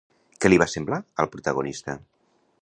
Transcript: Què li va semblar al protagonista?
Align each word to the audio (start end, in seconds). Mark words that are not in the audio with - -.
Què 0.45 0.49
li 0.49 0.57
va 0.63 0.67
semblar 0.71 0.99
al 1.25 1.29
protagonista? 1.35 1.99